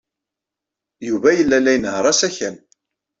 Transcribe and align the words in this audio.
Yuba 1.07 1.29
yella 1.37 1.57
la 1.59 1.71
inehheṛ 1.75 2.05
asakal. 2.11 2.55